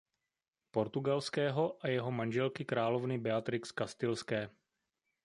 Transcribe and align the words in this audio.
Portugalského 0.75 1.77
a 1.85 1.87
jeho 1.87 2.11
manželky 2.11 2.65
královny 2.65 3.17
Beatrix 3.17 3.71
Kastilské. 3.71 4.49